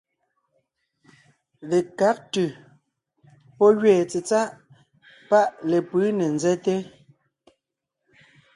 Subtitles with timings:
[1.69, 2.47] Lekág ntʉ̀
[3.57, 4.49] pɔ́ gẅeen tsetsáʼ
[5.29, 6.75] paʼ lepʉ̌ ne nzɛ́te,